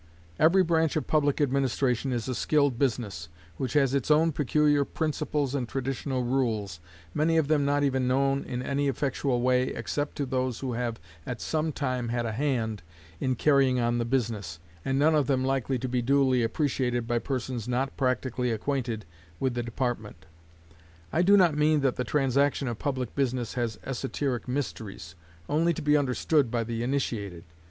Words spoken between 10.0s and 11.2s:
to those who have